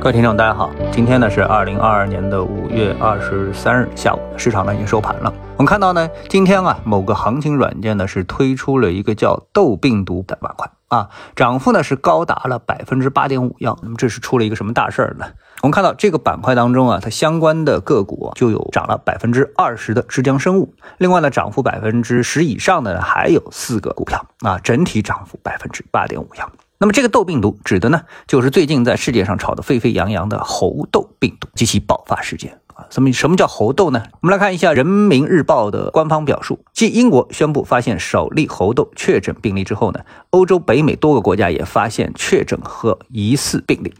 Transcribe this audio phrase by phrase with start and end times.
[0.00, 5.30] 各位听众，大家好，今天呢是二零二二年的五月二十三日下午，市场呢已经收盘了。
[5.58, 13.78] 我们看到呢，今天啊，某个行情软件呢是推出了一个叫“豆病毒”的板块啊，涨幅呢是高达了百分之八点五幺。
[13.82, 15.26] 那么这是出了一个什么大事儿呢？
[15.60, 26.50] 我们看到这个板块当中啊，它相关的个股就有涨了百分之二十的浙江生物，另外呢，涨幅百分之十以上的还有四个股票啊，整体涨幅百分之八点五幺。
[26.82, 32.86] 那么这个痘病毒指的呢，就是最近在世界上炒得沸沸扬扬的猴痘病毒及其爆发事件啊。
[32.88, 34.02] 什么什么叫猴痘呢？
[34.22, 43.92] 我们来看一下人民日报的官方表述：继英国宣布发现首例猴痘确诊病例之后呢，欧洲、北美多个国家也发现确诊和疑似病例。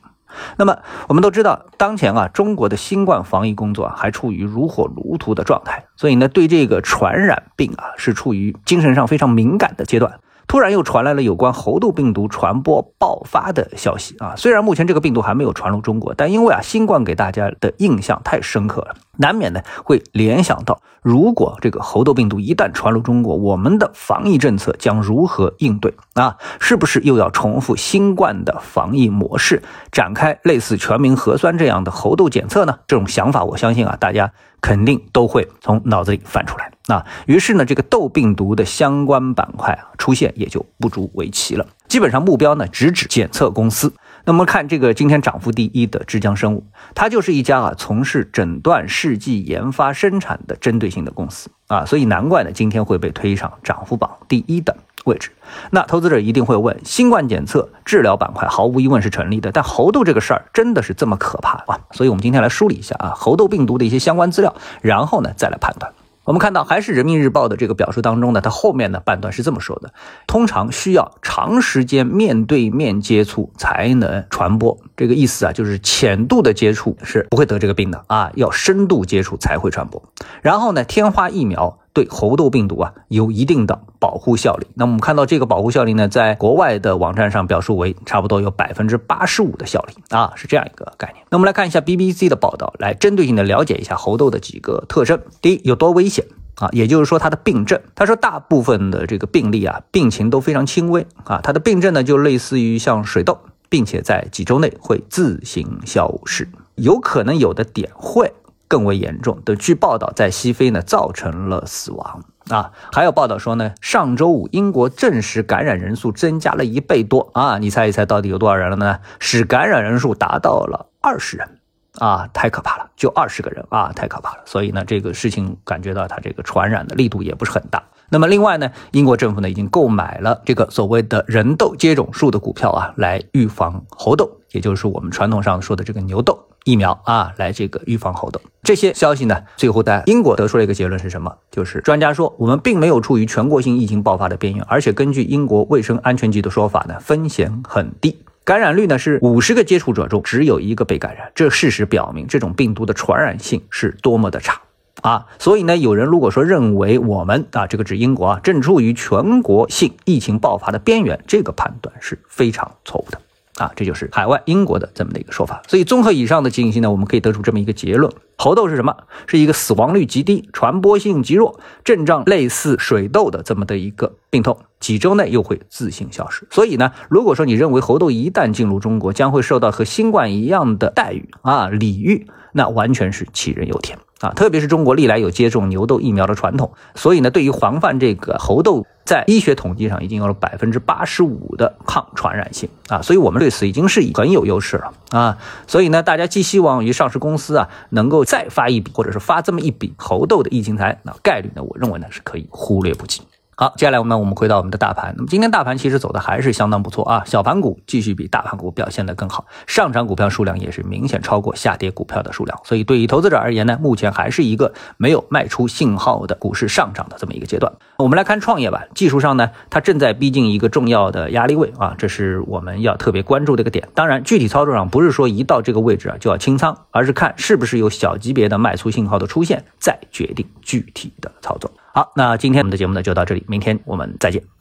[0.56, 0.78] 那么
[1.08, 10.18] 我们都知道，当前啊，中国的新冠防疫工作啊，还处于如火如荼的状态，所以呢，对这个传染病啊，是处于精神上非常敏感的阶段。
[10.50, 14.34] 突然又传来了有关猴痘病毒传播爆发的消息啊！
[14.36, 26.36] 虽然目前这个病毒还没有传入中国，但因为啊，新冠给大家的印象太深刻了，难免呢会联想到，如果这个猴痘病毒一旦传入中国，我们的防疫政策将如何应对啊？
[26.58, 32.76] 是不是又要重复新冠的防疫模式，展开类似全民核酸这样的猴痘检测呢？
[32.88, 34.32] 这种想法，我相信啊，大家。
[34.60, 41.66] 肯定都会从脑子里翻出来啊，于是呢，这个痘病毒的相关板块啊出现也就不足为奇了。
[41.88, 43.92] 基本上目标呢直指检测公司。
[44.26, 54.76] 那么看这个今天涨幅第一的浙江生物，它就是一家啊从事诊断试剂研发生产的针对性的公司啊，所以难怪呢今天会被推上涨幅榜第一的。
[55.04, 55.30] 位置，
[55.70, 61.78] 那投资者一定会问：新冠检测治疗板块毫无疑问是成立的，但猴痘这个事儿真的是这么可怕吗？
[61.92, 65.92] 所以，我们今天来梳理一下啊，猴痘病毒的一些相关资料，然后呢，再来判断。
[66.24, 69.92] 我们看到，还是人民日报的这个表述当中呢，它后面的半段是这么说的：
[70.28, 74.78] 通常需要长时间面对面接触才能传播。
[74.96, 80.00] 这个意思啊，就是浅度的接触是不会得这个病的啊，要深度接触才会传播。
[80.42, 81.79] 然后呢，天花疫苗。
[81.92, 84.66] 对猴痘病毒啊有一定的保护效力。
[84.74, 91.24] 那我们看到这个保护效力呢，在国外的网站上表述为差不多有百分之八十五的效力啊，是这样一个概念。
[91.30, 95.20] 那我们来看一下 BBC 的报道，来针对性的了解一下猴痘的几个特征。
[95.42, 96.24] 第一，有多危险
[96.56, 96.68] 啊？
[96.72, 97.80] 也就是说它的病症。
[97.94, 108.32] 他说大部分的这个病例啊，病情都非常轻微啊，它的病症呢就类似于像水痘，并且在几周内会自行消失，有可能有的点会。
[108.70, 112.70] 更为严重的，据报道，在西非呢造成了死亡啊。
[112.92, 117.58] 还有报道说呢，上周五英国证实感染人数增加了一倍多啊。
[117.58, 119.00] 你猜一猜到底有多少人了呢？
[119.18, 121.58] 使感染人数达到了二十人
[121.98, 124.42] 啊，太可怕了，就二十个人啊，太可怕了。
[124.46, 127.82] 所以呢，这个事情感觉到它这个传染的力度也不是很大。
[128.08, 136.46] 那么另外呢，英国政府呢已经购买了这个所谓的人痘接种术的股票啊，来预防猴痘，也就是我们传统上说的这个牛痘。
[136.70, 138.40] 疫苗啊，来这个预防猴痘。
[138.62, 141.34] 这些消息呢，最后在英国得出了一个结论是什么？
[141.50, 151.32] 就是专家说，我们并没有处于全国性疫情爆发的边缘，而且根据英国卫生安全局的说法呢，风险很低，感染率呢是五十个接触者中只有一个被感染。
[151.34, 154.60] 这事实表明，这种病毒的传染性是多么的差
[155.02, 155.26] 啊！
[155.40, 163.20] 所以呢，有人如果说认为我们啊，这个指英国啊，正处于全国性疫情爆发的边缘，这个判断是非常错误的。
[163.60, 165.62] 啊，这就是海外英国的这么的一个说法。
[165.68, 168.10] 所以综合以上的信息呢，我们可以得出这么一个结论：
[168.40, 168.96] 猴痘是什么？
[169.26, 176.48] 是一个死亡率极低、传播性极弱、症状类似水痘的这么的一个病痛，几周内又会自行消失。
[176.50, 184.30] 所以呢，如果说你认为猴痘一旦进入中国将会受到和新冠一样的待遇啊礼遇，那完全是杞人忧天啊！
[184.30, 188.86] 特别是中国历来有接种牛痘疫苗的传统，所以呢，对于防范这个猴痘。
[189.02, 195.38] 在医学统计上已经有了百分之八十五的抗传染性啊，所以我们对此已经是很有优势了啊。
[195.66, 203.22] 所以呢，大家寄希望于上市公司啊能够再发一笔，或者是发这么一笔猴痘的疫情财，那概率呢，我认为呢是可以忽略不计。
[203.60, 205.12] 好，接下来我们我们回到我们的大盘。
[205.18, 212.58] 那么今天大盘其实走的还是相当不错啊，小盘股继续比大盘股表现的更好，上涨股票数量也是明显超过下跌股票的数量。
[212.64, 217.70] 所以对于投资者而言呢，目前还是一个没有卖出信号的股市上涨的这么一个阶段。
[217.98, 223.86] 我们来看创业板，技术上呢，它正在逼近一个重要的压力位啊，这是我们要特别关注的一个点。
[223.94, 231.70] 当然，具体操作上不是说一到这个位置啊就要清仓，而是看是不是有小级别的卖出信号的出现，再决定具体的操作。
[231.92, 234.59] 好，那今天我们的节目呢就到这里，明天我们再见。